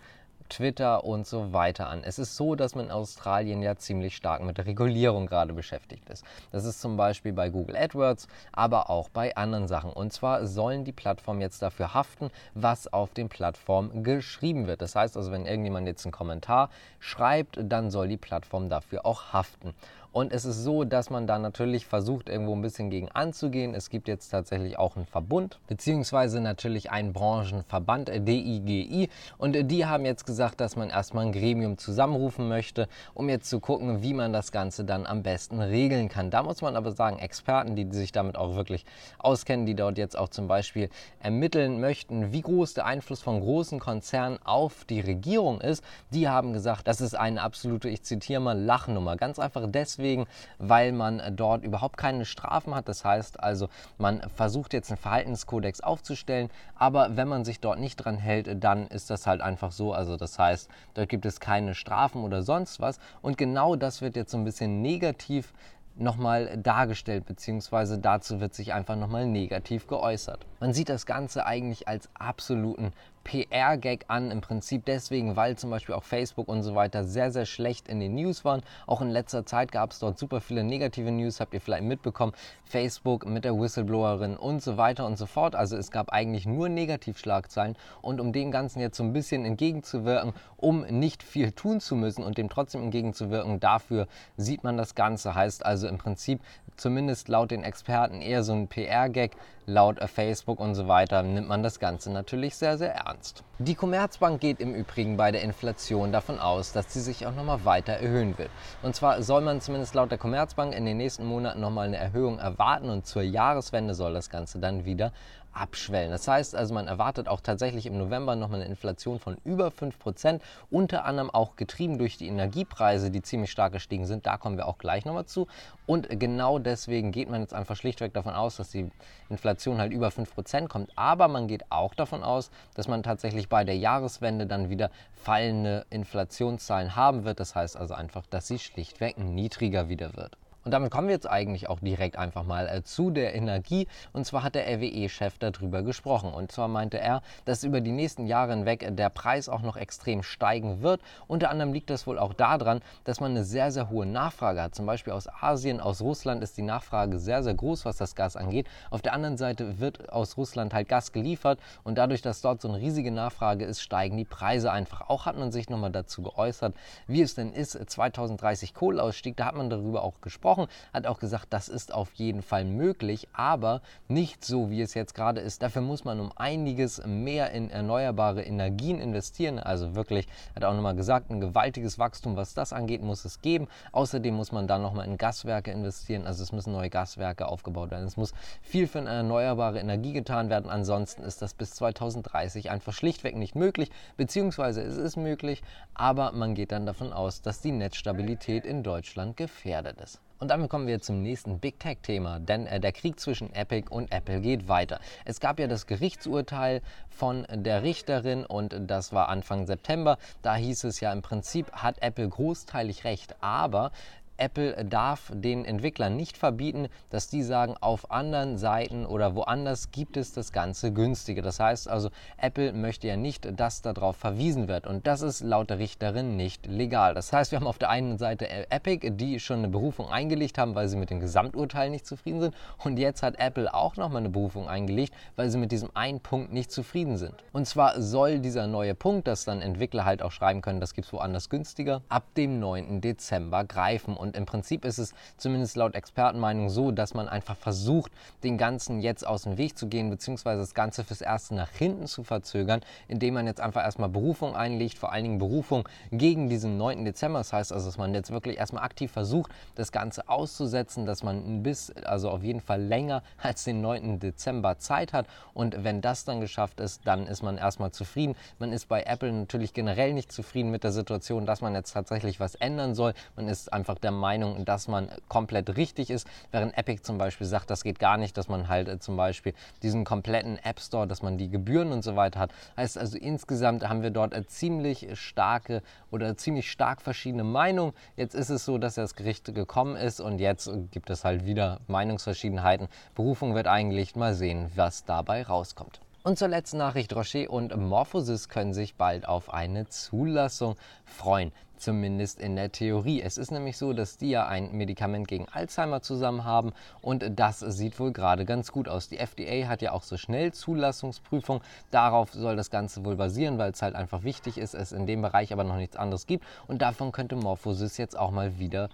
Twitter 0.55 1.03
und 1.03 1.27
so 1.27 1.53
weiter 1.53 1.89
an. 1.89 2.05
Es 2.05 2.21
ist 2.21 2.37
so, 2.37 2.55
dass 2.55 2.77
man 2.77 2.87
in 2.87 2.91
Australien 2.93 3.61
ja 3.61 3.75
ziemlich 3.75 4.15
stark 4.15 4.41
mit 4.41 4.57
der 4.57 4.67
Regulierung 4.67 5.27
gerade 5.27 5.53
beschäftigt 5.53 6.09
ist. 6.09 6.25
Das 6.53 6.65
ist 6.65 6.81
zum 6.81 6.97
Beispiel 6.97 7.33
bei 7.33 7.49
Google 7.49 7.77
AdWords, 7.77 8.29
aber 8.53 8.89
auch 8.89 9.09
bei 9.09 9.37
anderen 9.37 9.67
Sachen. 9.67 9.93
Und 9.93 10.13
zwar 10.13 10.47
sollen 10.47 10.85
die 10.85 10.93
Plattformen 10.93 11.41
jetzt 11.41 11.61
dafür 11.61 11.93
haften, 11.93 12.31
was 12.55 12.93
auf 12.93 13.13
den 13.15 13.29
Plattformen 13.29 14.05
geschrieben 14.05 14.69
wird. 14.69 14.81
Das 14.81 14.95
heißt 14.95 15.17
also, 15.17 15.33
wenn 15.33 15.45
irgendjemand 15.45 15.89
jetzt 15.89 16.05
einen 16.05 16.13
Kommentar 16.13 16.71
schreibt, 17.01 17.59
dann 17.61 17.91
soll 17.91 18.07
die 18.07 18.17
Plattform 18.17 18.69
dafür 18.69 19.05
auch 19.05 19.33
haften. 19.33 19.75
Und 20.15 20.33
es 20.33 20.45
ist 20.45 20.63
so, 20.63 20.85
dass 20.85 21.11
man 21.11 21.27
da 21.27 21.41
natürlich 21.41 21.87
versucht, 21.87 22.29
irgendwo 22.29 22.55
ein 22.55 22.63
bisschen 22.63 22.89
gegen 22.89 23.09
anzugehen. 23.09 23.75
Es 23.75 23.91
gibt 23.91 24.07
jetzt 24.07 24.29
tatsächlich 24.29 24.79
auch 24.79 24.95
einen 24.95 25.07
Verbund, 25.07 25.59
beziehungsweise 25.67 26.41
natürlich 26.41 26.93
einen 26.93 27.13
Branchenverband, 27.13 28.11
DIGI. 28.11 29.07
Äh, 29.07 29.09
Und 29.39 29.57
äh, 29.57 29.65
die 29.65 29.87
haben 29.87 30.05
jetzt 30.05 30.25
gesagt, 30.25 30.61
dass 30.61 30.77
man 30.77 30.89
erstmal 30.89 31.27
ein 31.27 31.33
Gremium 31.33 31.79
zusammenrufen 31.79 32.47
möchte, 32.47 32.87
um 33.15 33.29
jetzt 33.29 33.51
zu 33.51 33.59
gucken, 33.59 34.03
wie 34.03 34.15
man 34.15 34.33
das 34.33 34.53
Ganze 34.53 34.85
dann 34.85 35.05
am 35.05 35.25
besten 35.25 35.61
regeln 35.61 36.09
kann. 36.09 36.31
Da 36.31 36.45
muss 36.45 36.63
man 36.63 36.77
aber 36.77 36.93
sagen, 36.93 37.19
Experten, 37.19 37.75
die 37.75 37.89
sich 37.91 38.13
damit 38.13 38.37
auch 38.37 38.55
wirklich 38.55 38.85
auskennen, 39.19 39.67
die 39.67 39.75
dort 39.75 39.99
jetzt 39.99 40.17
auch 40.17 40.29
zum 40.29 40.47
Beispiel 40.47 40.91
ermitteln 41.19 41.81
möchten, 41.81 42.33
wie 42.33 42.43
groß 42.43 42.75
der 42.75 42.87
Einfluss 42.87 43.21
von 43.21 43.41
großen 43.41 43.81
Konzernen 43.81 44.39
auf 44.45 44.85
die 44.85 45.01
Regierung 45.01 45.61
ist, 45.61 45.83
die 46.11 46.29
haben 46.29 46.53
gesagt, 46.53 46.87
das 46.87 47.01
ist 47.01 47.17
eine 47.17 47.43
absolute, 47.43 47.89
ich 47.89 48.05
zitiere 48.05 48.41
mal, 48.41 48.57
Lachnummer. 48.57 49.17
Ganz 49.17 49.41
einfach 49.41 49.65
deswegen, 49.67 50.04
deswegen, 50.05 50.27
weil 50.59 50.93
man 50.93 51.23
dort 51.35 51.65
überhaupt 51.65 51.97
keine 51.97 52.25
Strafen 52.25 52.75
hat. 52.75 52.89
Das 52.89 53.05
heißt 53.05 53.41
also, 53.41 53.69
man 53.99 54.21
versucht 54.37 54.73
jetzt 54.75 54.91
einen 54.91 54.99
Verhaltenskodex 54.99 55.81
aufzustellen, 55.81 56.51
aber 56.77 57.17
wenn 57.17 57.29
man 57.29 57.45
sich 57.45 57.61
dort 57.61 57.81
nicht 57.81 57.97
dran 57.97 58.19
hält, 58.19 58.63
dann 58.63 58.87
ist 58.89 59.09
das 59.11 59.27
halt 59.27 59.41
einfach 59.41 59.73
so. 59.73 59.93
Also 59.93 60.17
das 60.17 60.39
heißt, 60.39 60.69
dort 60.95 61.09
gibt 61.09 61.25
es 61.25 61.41
keine 61.41 61.75
Strafen 61.75 62.23
oder 62.23 62.43
sonst 62.43 62.81
was. 62.81 62.99
Und 63.23 63.39
genau 63.39 63.77
das 63.77 64.03
wird 64.03 64.17
jetzt 64.17 64.31
so 64.31 64.37
ein 64.37 64.45
bisschen 64.45 64.83
negativ 64.83 65.55
nochmal 65.97 66.59
dargestellt, 66.59 67.25
beziehungsweise 67.25 67.99
dazu 67.99 68.41
wird 68.41 68.53
sich 68.53 68.73
einfach 68.75 68.97
nochmal 68.97 69.27
negativ 69.27 69.87
geäußert. 69.87 70.45
Man 70.59 70.75
sieht 70.75 70.89
das 70.89 71.07
Ganze 71.07 71.47
eigentlich 71.47 71.87
als 71.87 72.09
absoluten 72.15 72.93
PR-Gag 73.25 74.05
an, 74.09 74.31
im 74.31 74.41
Prinzip 74.41 74.85
deswegen, 74.85 75.35
weil 75.35 75.57
zum 75.57 75.71
Beispiel 75.71 75.95
auch 75.95 76.05
Facebook 76.05 76.49
und 76.49 76.63
so 76.63 76.75
weiter 76.75 77.05
sehr, 77.05 77.33
sehr 77.33 77.47
schlecht 77.47 77.89
in 77.89 77.99
den 77.99 78.15
News 78.15 78.45
waren. 78.45 78.63
Auch 78.87 79.01
in 79.01 79.11
letzter 79.11 79.47
Zeit 79.47 79.73
gab 79.73 79.93
es 79.93 79.99
dort 79.99 80.19
super 80.19 80.41
viele 80.41 80.63
negative 80.63 81.11
News, 81.11 81.41
habt 81.41 81.55
ihr 81.55 81.61
vielleicht 81.61 81.85
mitbekommen. 81.85 82.33
Facebook 82.65 83.27
mit 83.27 83.45
der 83.45 83.59
Whistleblowerin 83.59 84.37
und 84.37 84.63
so 84.63 84.77
weiter 84.77 85.07
und 85.07 85.17
so 85.17 85.27
fort. 85.27 85.55
Also 85.55 85.77
es 85.77 85.91
gab 85.91 86.11
eigentlich 86.11 86.47
nur 86.47 86.69
Negativschlagzeilen 86.69 87.77
und 88.03 88.21
um 88.21 88.33
dem 88.33 88.51
Ganzen 88.51 88.81
jetzt 88.81 88.97
so 88.97 89.03
ein 89.03 89.13
bisschen 89.13 89.45
entgegenzuwirken, 89.45 90.33
um 90.57 90.83
nicht 90.83 91.23
viel 91.23 91.53
tun 91.53 91.81
zu 91.81 91.97
müssen 91.97 92.23
und 92.23 92.39
dem 92.39 92.49
trotzdem 92.49 92.83
entgegenzuwirken, 92.83 93.61
dafür 93.61 94.07
sieht 94.37 94.65
man 94.65 94.77
das 94.77 94.95
Ganze. 94.95 95.35
Heißt 95.35 95.65
also 95.65 95.89
im 95.89 95.99
Prinzip, 95.99 96.41
zumindest 96.77 97.29
laut 97.29 97.51
den 97.51 97.65
Experten, 97.65 98.21
eher 98.21 98.43
so 98.43 98.53
ein 98.53 98.69
PR-Gag. 98.69 99.33
Laut 99.67 99.99
Facebook 100.11 100.61
und 100.61 100.75
so 100.75 100.89
weiter 100.89 101.23
nimmt 101.23 101.49
man 101.49 101.63
das 101.63 101.81
Ganze 101.81 102.13
natürlich 102.13 102.55
sehr, 102.55 102.77
sehr 102.77 102.95
ernst. 102.95 103.45
Die 103.59 103.75
Commerzbank 103.75 104.39
geht 104.39 104.61
im 104.61 104.75
Übrigen 104.75 105.17
bei 105.17 105.33
der 105.33 105.41
Inflation 105.41 106.13
davon 106.13 106.39
aus, 106.39 106.73
dass 106.73 106.93
sie 106.93 107.01
sich 107.01 107.27
auch 107.27 107.35
nochmal 107.35 107.65
weiter 107.65 107.95
erhöhen 107.95 108.37
wird. 108.37 108.51
Und 108.83 108.95
zwar 108.95 109.23
soll 109.23 109.41
man 109.41 109.63
zumindest 109.63 109.95
laut 109.95 110.11
der 110.11 110.19
Commerzbank 110.19 110.75
in 110.75 110.85
den 110.85 110.99
nächsten 110.99 111.25
Monaten 111.25 111.61
nochmal 111.61 111.87
eine 111.87 111.97
Erhöhung 111.97 112.39
erwarten 112.39 112.91
und 112.91 113.07
zur 113.07 113.23
Jahreswende 113.23 113.95
soll 113.95 114.13
das 114.13 114.29
Ganze 114.29 114.59
dann 114.59 114.85
wieder 114.85 115.13
abschwellen. 115.55 116.11
Das 116.11 116.29
heißt 116.29 116.55
also, 116.55 116.75
man 116.75 116.87
erwartet 116.89 117.29
auch 117.29 117.41
tatsächlich 117.41 117.87
im 117.87 117.99
November 117.99 118.37
nochmal 118.37 118.61
eine 118.61 118.69
Inflation 118.69 119.19
von 119.19 119.37
über 119.45 119.69
5%, 119.69 120.41
unter 120.71 121.05
anderem 121.05 121.31
auch 121.31 121.57
getrieben 121.57 121.99
durch 121.99 122.17
die 122.17 122.29
Energiepreise, 122.29 123.11
die 123.11 123.23
ziemlich 123.23 123.51
stark 123.51 123.73
gestiegen 123.73 124.07
sind. 124.07 124.27
Da 124.27 124.37
kommen 124.37 124.57
wir 124.57 124.67
auch 124.67 124.79
gleich 124.79 125.05
nochmal 125.05 125.27
zu. 125.27 125.47
Und 125.87 126.09
genau 126.21 126.59
deswegen 126.59 127.13
geht 127.13 127.31
man 127.31 127.41
jetzt 127.41 127.55
einfach 127.55 127.77
schlichtweg 127.77 128.13
davon 128.15 128.35
aus, 128.35 128.57
dass 128.57 128.71
die 128.71 128.91
Inflation 129.29 129.79
halt 129.79 129.93
über 129.93 130.09
5% 130.09 130.69
kommt. 130.69 130.91
Aber 130.97 131.29
man 131.29 131.49
geht 131.49 131.71
auch 131.71 131.95
davon 131.95 132.23
aus, 132.23 132.51
dass 132.75 132.89
man 132.89 133.03
tatsächlich 133.03 133.49
bei 133.49 133.65
der 133.65 133.77
Jahreswende 133.77 134.47
dann 134.47 134.71
wieder 134.71 134.91
fallende 135.15 135.87
Inflationszahlen 135.91 136.97
haben 136.97 137.25
wird. 137.25 137.41
Das 137.41 137.55
heißt 137.55 137.77
also 137.77 137.95
einfach, 137.95 138.27
dass 138.27 138.47
sie 138.47 138.59
schlichtweg 138.59 139.19
niedriger 139.19 139.89
wieder 139.89 140.17
wird. 140.17 140.37
Und 140.65 140.71
damit 140.71 140.91
kommen 140.91 141.09
wir 141.09 141.15
jetzt 141.15 141.29
eigentlich 141.29 141.69
auch 141.69 141.79
direkt 141.81 142.17
einfach 142.17 142.43
mal 142.45 142.69
äh, 142.69 142.83
zu 142.83 143.11
der 143.11 143.35
Energie. 143.35 143.87
Und 144.13 144.25
zwar 144.25 144.43
hat 144.43 144.55
der 144.55 144.67
RWE-Chef 144.67 145.39
darüber 145.39 145.83
gesprochen. 145.83 146.33
Und 146.33 146.51
zwar 146.53 146.69
meinte 146.69 146.99
er, 146.99 147.23
dass 147.45 147.65
über 147.65 147.83
die 147.83 147.93
nächsten 147.93 148.27
Jahre 148.27 148.53
hinweg 148.53 148.87
der 148.97 149.11
Preis 149.11 149.49
auch 149.49 149.61
noch 149.61 149.77
extrem 149.77 150.23
steigen 150.23 150.83
wird. 150.83 151.03
Unter 151.27 151.51
anderem 151.51 151.73
liegt 151.75 151.91
das 151.91 152.07
wohl 152.07 152.19
auch 152.19 152.33
daran, 152.33 152.81
dass 153.05 153.21
man 153.21 153.33
eine 153.33 153.45
sehr, 153.45 153.71
sehr 153.71 153.91
hohe 153.91 154.07
Nachfrage 154.07 154.63
hat. 154.63 154.75
Zum 154.75 154.87
Beispiel 154.87 155.13
aus 155.13 155.29
Asien, 155.29 155.81
aus 155.81 156.01
Russland 156.01 156.43
ist 156.43 156.57
die 156.57 156.63
Nachfrage 156.63 157.19
sehr, 157.19 157.43
sehr 157.43 157.55
groß, 157.55 157.85
was 157.85 157.99
das 157.99 158.15
Gas 158.15 158.37
angeht. 158.37 158.67
Auf 158.91 159.03
der 159.03 159.13
anderen 159.13 159.37
Seite 159.37 159.81
wird 159.81 160.11
aus 160.11 160.39
Russland 160.39 160.73
halt 160.73 160.89
Gas 160.89 161.13
geliefert. 161.13 161.61
Und 161.83 161.99
dadurch, 161.99 162.23
dass 162.23 162.41
dort 162.41 162.63
so 162.63 162.69
eine 162.69 162.79
riesige 162.79 163.11
Nachfrage 163.11 163.67
ist, 163.67 163.83
steigen 163.83 164.17
die 164.17 164.25
Preise 164.25 164.73
einfach. 164.73 165.03
Auch 165.11 165.27
hat 165.27 165.37
man 165.37 165.53
sich 165.53 165.69
nochmal 165.69 165.93
dazu 165.93 166.23
geäußert, 166.23 166.75
wie 167.07 167.21
es 167.21 167.35
denn 167.35 167.53
ist, 167.53 167.73
2030 167.73 168.73
Kohleausstieg. 168.73 169.37
Da 169.37 169.45
hat 169.45 169.57
man 169.57 169.69
darüber 169.69 170.03
auch 170.03 170.23
gesprochen 170.23 170.54
gesprochen, 170.55 170.69
hat 170.93 171.07
auch 171.07 171.19
gesagt, 171.19 171.47
das 171.51 171.69
ist 171.69 171.93
auf 171.93 172.13
jeden 172.15 172.43
Fall 172.43 172.65
möglich, 172.65 173.29
aber 173.33 173.81
nicht 174.09 174.45
so, 174.45 174.71
wie 174.71 174.81
es 174.81 174.95
jetzt 174.95 175.15
gerade 175.15 175.41
ist. 175.41 175.63
Dafür 175.63 175.83
muss 175.83 176.05
man 176.05 176.21
um 176.21 176.31
einiges 176.37 177.05
mehr 177.05 177.51
in 177.51 177.71
erneuerbare 177.71 178.43
Energien 178.43 179.01
investieren. 179.01 179.59
Also 179.59 179.95
wirklich, 179.95 180.27
hat 180.55 180.65
auch 180.65 180.75
nochmal 180.75 180.95
gesagt, 180.95 181.31
ein 181.31 181.41
gewaltiges 181.41 181.99
Wachstum, 181.99 182.37
was 182.37 182.55
das 182.55 182.73
angeht, 182.73 183.03
muss 183.03 183.25
es 183.25 183.41
geben. 183.41 183.69
Außerdem 183.93 184.35
muss 184.35 184.53
man 184.53 184.67
dann 184.67 184.83
nochmal 184.83 185.07
in 185.07 185.19
Gaswerke 185.19 185.71
investieren. 185.71 186.27
Also 186.27 186.43
es 186.43 186.53
müssen 186.53 186.73
neue 186.73 186.91
Gaswerke 186.91 187.47
aufgebaut 187.47 187.91
werden. 187.91 188.07
Es 188.07 188.17
muss 188.17 188.33
viel 188.63 188.87
für 188.87 189.01
eine 189.01 189.11
erneuerbare 189.11 189.81
Energie 189.81 190.13
getan 190.13 190.51
werden. 190.51 190.71
Ansonsten 190.71 191.23
ist 191.23 191.43
das 191.43 191.55
bis 191.55 191.71
2030 191.73 192.71
einfach 192.71 192.93
schlichtweg 192.93 193.37
nicht 193.37 193.55
möglich, 193.55 193.91
beziehungsweise 194.17 194.83
es 194.83 194.97
ist 194.97 195.17
möglich, 195.17 195.63
aber 195.95 196.33
man 196.33 196.55
geht 196.55 196.73
dann 196.73 196.87
davon 196.87 197.13
aus, 197.13 197.43
dass 197.43 197.61
die 197.61 197.73
Netzstabilität 197.73 198.65
in 198.65 198.83
Deutschland 198.83 199.37
gefährdet 199.37 200.01
ist. 200.01 200.21
Und 200.45 200.49
damit 200.49 200.69
kommen 200.69 200.87
wir 200.87 201.01
zum 201.01 201.23
nächsten 201.23 201.59
Big 201.59 201.81
Tech-Thema, 201.81 202.39
denn 202.39 202.67
äh, 202.67 202.79
der 202.79 202.93
Krieg 202.93 203.19
zwischen 203.19 203.51
Epic 203.55 203.89
und 203.89 204.13
Apple 204.13 204.43
geht 204.43 204.69
weiter. 204.69 205.01
Es 205.25 205.41
gab 205.41 205.59
ja 205.59 205.67
das 205.69 205.87
Gerichtsurteil 205.87 206.83
von 207.09 207.47
der 207.51 207.83
Richterin 207.83 208.45
und 208.45 208.77
das 208.87 209.15
war 209.15 209.31
Anfang 209.31 209.67
September. 209.67 210.19
Da 210.43 210.55
hieß 210.55 210.85
es 210.85 211.01
ja 211.01 211.15
im 211.15 211.23
Prinzip, 211.23 211.73
hat 211.73 212.03
Apple 212.03 212.29
großteilig 212.29 213.05
recht, 213.05 213.37
aber 213.41 213.91
Apple 214.37 214.85
darf 214.85 215.31
den 215.33 215.65
Entwicklern 215.65 216.17
nicht 216.17 216.37
verbieten, 216.37 216.89
dass 217.11 217.29
die 217.29 217.43
sagen, 217.43 217.77
auf 217.81 218.11
anderen 218.11 218.59
Seiten 218.59 219.07
oder 219.07 219.35
woanders 219.35 219.91
gibt 219.91 220.17
es 220.17 220.33
das 220.33 220.53
Ganze 220.53 220.93
günstiger. 220.93 221.43
Das 221.43 221.61
heißt 221.61 221.89
also, 221.89 222.11
Apple 222.37 222.73
möchte 222.73 223.07
ja 223.07 223.17
nicht, 223.17 223.49
dass 223.59 223.83
darauf 223.83 224.17
verwiesen 224.17 224.69
wird. 224.69 224.87
Und 224.87 225.07
das 225.07 225.23
ist 225.23 225.41
laut 225.43 225.71
der 225.71 225.79
Richterin 225.79 226.37
nicht 226.37 226.67
legal. 226.67 227.15
Das 227.15 227.33
heißt, 227.33 227.53
wir 227.53 227.61
haben 227.61 227.67
auf 227.67 227.79
der 227.79 227.91
einen 227.91 228.19
Seite 228.19 228.49
Epic, 228.71 229.11
die 229.11 229.39
schon 229.41 229.59
eine 229.59 229.69
Berufung 229.69 230.09
eingelegt 230.09 230.59
haben, 230.59 230.75
weil 230.75 230.89
sie 230.89 230.97
mit 230.97 231.11
dem 231.11 231.21
Gesamturteil 231.21 231.91
nicht 231.91 232.07
zufrieden 232.07 232.41
sind. 232.41 232.55
Und 232.83 232.99
jetzt 232.99 233.23
hat 233.23 233.39
Apple 233.39 233.73
auch 233.73 233.97
nochmal 233.97 234.19
eine 234.19 234.31
Berufung 234.31 234.69
eingelegt, 234.69 235.15
weil 235.37 235.51
sie 235.51 235.59
mit 235.59 235.73
diesem 235.73 235.91
einen 235.95 236.21
Punkt 236.21 236.53
nicht 236.53 236.73
zufrieden 236.73 237.17
sind. 237.17 237.35
Und 237.53 237.67
zwar 237.67 238.01
soll 238.01 238.41
dieser 238.41 238.67
neue 238.67 238.95
Punkt, 238.95 239.29
dass 239.29 239.45
dann 239.45 239.63
Entwickler 239.63 240.05
halt 240.05 240.23
auch 240.23 240.33
schreiben 240.33 240.61
können, 240.61 240.81
das 240.81 240.95
gibt 240.95 241.07
es 241.07 241.13
woanders 241.13 241.49
günstiger, 241.49 242.03
ab 242.09 242.25
dem 242.37 242.59
9. 242.59 243.01
Dezember 243.01 243.65
greifen. 243.65 244.17
Im 244.33 244.47
Prinzip 244.47 244.85
ist 244.85 244.99
es 244.99 245.15
zumindest 245.37 245.77
laut 245.77 245.95
Expertenmeinung 245.95 246.71
so, 246.71 246.91
dass 246.91 247.15
man 247.15 247.29
einfach 247.29 247.57
versucht, 247.57 248.13
den 248.43 248.59
Ganzen 248.59 249.01
jetzt 249.01 249.27
aus 249.27 249.43
dem 249.43 249.59
Weg 249.59 249.77
zu 249.77 249.87
gehen, 249.87 250.11
beziehungsweise 250.11 250.61
das 250.61 250.75
Ganze 250.75 251.05
fürs 251.05 251.21
Erste 251.21 251.55
nach 251.55 251.71
hinten 251.71 252.07
zu 252.07 252.25
verzögern, 252.25 252.81
indem 253.09 253.35
man 253.35 253.47
jetzt 253.47 253.61
einfach 253.61 253.83
erstmal 253.83 254.09
Berufung 254.09 254.55
einlegt, 254.55 254.99
vor 254.99 255.13
allen 255.13 255.25
Dingen 255.25 255.39
Berufung 255.39 255.89
gegen 256.11 256.49
diesen 256.49 256.77
9. 256.77 257.05
Dezember. 257.05 257.39
Das 257.39 257.53
heißt 257.53 257.73
also, 257.73 257.87
dass 257.87 257.99
man 257.99 258.15
jetzt 258.15 258.31
wirklich 258.31 258.59
erstmal 258.59 258.85
aktiv 258.85 259.13
versucht, 259.13 259.51
das 259.75 259.93
Ganze 259.93 260.29
auszusetzen, 260.29 261.07
dass 261.07 261.23
man 261.23 261.63
bis, 261.63 261.91
also 262.05 262.31
auf 262.31 262.43
jeden 262.43 262.61
Fall 262.61 262.83
länger 262.83 263.23
als 263.43 263.65
den 263.65 263.81
9. 263.81 264.21
Dezember 264.21 264.79
Zeit 264.79 265.13
hat. 265.13 265.27
Und 265.53 265.85
wenn 265.85 266.01
das 266.01 266.25
dann 266.25 266.41
geschafft 266.41 266.81
ist, 266.81 267.03
dann 267.05 267.27
ist 267.27 267.43
man 267.43 267.59
erstmal 267.59 267.91
zufrieden. 267.91 268.35
Man 268.59 268.73
ist 268.73 268.89
bei 268.89 269.03
Apple 269.03 269.33
natürlich 269.33 269.73
generell 269.73 270.13
nicht 270.13 270.33
zufrieden 270.33 270.71
mit 270.71 270.85
der 270.85 270.93
Situation, 270.93 271.47
dass 271.47 271.61
man 271.61 271.75
jetzt 271.75 271.93
tatsächlich 271.93 272.41
was 272.41 272.55
ändern 272.55 272.95
soll. 272.95 273.15
Man 273.37 273.49
ist 273.49 273.73
einfach 273.73 273.99
der 273.99 274.11
Meinung, 274.15 274.65
dass 274.65 274.89
man 274.89 275.09
komplett 275.29 275.77
richtig 275.77 276.11
ist, 276.11 276.27
während 276.51 276.77
Epic 276.79 277.03
zum 277.03 277.19
Beispiel 277.19 277.47
sagt, 277.47 277.71
das 277.71 277.85
geht 277.85 277.99
gar 277.99 278.17
nicht, 278.17 278.37
dass 278.37 278.49
man 278.49 278.69
halt 278.69 278.89
äh, 278.89 278.99
zum 278.99 279.17
Beispiel 279.17 279.55
diesen 279.83 280.05
kompletten 280.05 280.59
App 280.59 280.81
Store, 280.81 281.07
dass 281.07 281.23
man 281.23 281.39
die 281.39 281.51
Gebühren 281.51 281.93
und 281.93 282.03
so 282.03 282.17
weiter 282.17 282.41
hat. 282.41 282.53
Heißt 282.77 282.97
also 282.99 283.19
insgesamt 283.19 283.89
haben 283.89 284.03
wir 284.03 284.11
dort 284.11 284.35
eine 284.35 284.47
ziemlich 284.47 285.09
starke 285.19 285.83
oder 286.11 286.37
ziemlich 286.37 286.71
stark 286.71 287.03
verschiedene 287.03 287.45
Meinungen. 287.45 287.93
Jetzt 288.17 288.35
ist 288.35 288.51
es 288.51 288.65
so, 288.65 288.79
dass 288.79 288.95
das 288.95 289.15
Gericht 289.15 289.55
gekommen 289.55 289.97
ist 289.97 290.21
und 290.21 290.39
jetzt 290.39 290.71
gibt 290.91 291.11
es 291.11 291.25
halt 291.25 291.47
wieder 291.47 291.81
Meinungsverschiedenheiten. 291.89 292.89
Berufung 293.15 293.55
wird 293.55 293.67
eingelegt, 293.67 294.17
mal 294.17 294.35
sehen, 294.35 294.71
was 294.75 295.05
dabei 295.05 295.43
rauskommt. 295.43 296.04
Und 296.27 296.39
zur 296.39 296.49
letzten 296.49 296.79
Nachricht, 296.79 297.15
Rocher 297.15 297.51
und 297.51 297.77
Morphosis 297.77 298.49
können 298.49 298.73
sich 298.73 298.95
bald 298.95 299.29
auf 299.29 299.53
eine 299.53 299.91
Zulassung 299.91 300.77
freuen. 301.05 301.53
Zumindest 301.77 302.41
in 302.41 302.57
der 302.57 302.73
Theorie. 302.73 303.21
Es 303.21 303.37
ist 303.37 303.51
nämlich 303.51 303.77
so, 303.77 303.93
dass 303.93 304.17
die 304.17 304.31
ja 304.31 304.47
ein 304.47 304.73
Medikament 304.73 305.29
gegen 305.29 305.51
Alzheimer 305.51 306.01
zusammen 306.01 306.45
haben 306.45 306.73
und 307.03 307.27
das 307.39 307.61
sieht 307.61 308.01
wohl 308.01 308.11
gerade 308.11 308.47
ganz 308.47 308.73
gut 308.73 308.89
aus. 308.89 309.11
Die 309.11 309.19
FDA 309.19 309.69
hat 309.69 309.83
ja 309.83 309.93
auch 309.93 310.03
so 310.03 310.17
schnell 310.17 310.55
Zulassungsprüfung. 310.55 311.61
Darauf 311.91 312.33
soll 312.33 312.57
das 312.57 312.71
Ganze 312.71 313.05
wohl 313.05 313.17
basieren, 313.17 313.59
weil 313.59 313.73
es 313.73 313.83
halt 313.83 313.95
einfach 313.95 314.23
wichtig 314.23 314.57
ist, 314.57 314.73
es 314.73 314.93
in 314.93 315.05
dem 315.05 315.21
Bereich 315.21 315.53
aber 315.53 315.65
noch 315.65 315.77
nichts 315.77 315.97
anderes 315.97 316.27
gibt 316.27 316.47
und 316.67 316.81
davon 316.81 317.13
könnte 317.13 317.37
Morphosis 317.37 317.99
jetzt 317.99 318.19
auch 318.19 318.31
mal 318.31 318.59
wieder 318.59 318.89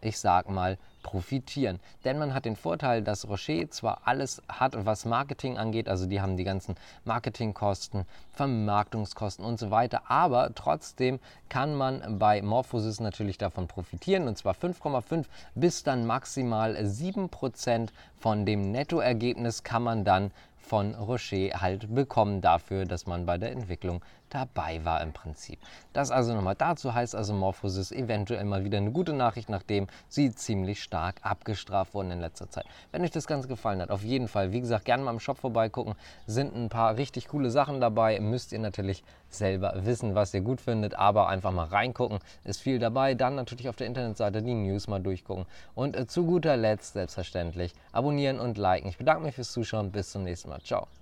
ich 0.00 0.18
sag 0.18 0.48
mal, 0.48 0.78
profitieren. 1.02 1.80
Denn 2.04 2.18
man 2.18 2.34
hat 2.34 2.44
den 2.44 2.56
Vorteil, 2.56 3.02
dass 3.02 3.28
Rocher 3.28 3.70
zwar 3.70 4.02
alles 4.04 4.42
hat, 4.48 4.74
was 4.84 5.04
Marketing 5.04 5.58
angeht, 5.58 5.88
also 5.88 6.06
die 6.06 6.20
haben 6.20 6.36
die 6.36 6.44
ganzen 6.44 6.76
Marketingkosten, 7.04 8.04
Vermarktungskosten 8.32 9.44
und 9.44 9.58
so 9.58 9.70
weiter, 9.70 10.10
aber 10.10 10.54
trotzdem 10.54 11.18
kann 11.48 11.74
man 11.74 12.18
bei 12.18 12.42
Morphosis 12.42 13.00
natürlich 13.00 13.38
davon 13.38 13.66
profitieren 13.66 14.28
und 14.28 14.36
zwar 14.36 14.54
5,5 14.54 15.24
bis 15.54 15.82
dann 15.82 16.06
maximal 16.06 16.76
7% 16.76 17.88
von 18.18 18.46
dem 18.46 18.70
Nettoergebnis 18.70 19.62
kann 19.62 19.82
man 19.82 20.04
dann 20.04 20.30
von 20.60 20.94
Rocher 20.94 21.60
halt 21.60 21.94
bekommen 21.94 22.40
dafür, 22.40 22.84
dass 22.84 23.06
man 23.06 23.26
bei 23.26 23.38
der 23.38 23.52
Entwicklung 23.52 24.02
dabei 24.30 24.84
war 24.84 25.02
im 25.02 25.12
Prinzip. 25.12 25.58
Das 25.92 26.10
also 26.10 26.34
nochmal 26.34 26.54
dazu 26.54 26.94
heißt 26.94 27.14
also 27.14 27.34
Morphosis 27.34 27.92
eventuell 27.92 28.44
mal 28.44 28.64
wieder 28.64 28.78
eine 28.78 28.92
gute 28.92 29.12
Nachricht, 29.12 29.48
nachdem 29.48 29.88
sie 30.08 30.34
ziemlich 30.34 30.82
stark 30.82 31.16
abgestraft 31.22 31.94
wurden 31.94 32.12
in 32.12 32.20
letzter 32.20 32.48
Zeit. 32.48 32.64
Wenn 32.92 33.02
euch 33.02 33.10
das 33.10 33.26
Ganze 33.26 33.48
gefallen 33.48 33.82
hat, 33.82 33.90
auf 33.90 34.04
jeden 34.04 34.28
Fall, 34.28 34.52
wie 34.52 34.60
gesagt, 34.60 34.84
gerne 34.84 35.02
mal 35.02 35.10
im 35.10 35.20
Shop 35.20 35.38
vorbeigucken. 35.38 35.94
Sind 36.26 36.54
ein 36.54 36.68
paar 36.68 36.96
richtig 36.96 37.28
coole 37.28 37.50
Sachen 37.50 37.80
dabei. 37.80 38.18
Müsst 38.20 38.52
ihr 38.52 38.60
natürlich 38.60 39.02
selber 39.28 39.74
wissen, 39.84 40.14
was 40.14 40.34
ihr 40.34 40.40
gut 40.40 40.60
findet, 40.60 40.94
aber 40.94 41.28
einfach 41.28 41.52
mal 41.52 41.66
reingucken. 41.66 42.18
Ist 42.44 42.60
viel 42.60 42.78
dabei. 42.78 43.14
Dann 43.14 43.34
natürlich 43.34 43.68
auf 43.68 43.76
der 43.76 43.86
Internetseite 43.86 44.42
die 44.42 44.54
News 44.54 44.88
mal 44.88 45.00
durchgucken. 45.00 45.46
Und 45.74 45.96
äh, 45.96 46.06
zu 46.06 46.24
guter 46.24 46.56
Letzt, 46.56 46.94
selbstverständlich, 46.94 47.74
abonnieren 47.92 48.38
und 48.38 48.58
liken. 48.58 48.88
Ich 48.88 48.98
bedanke 48.98 49.24
mich 49.24 49.34
fürs 49.34 49.52
Zuschauen. 49.52 49.90
Bis 49.90 50.10
zum 50.10 50.24
Mal. 50.50 50.60
Ciao. 50.62 50.99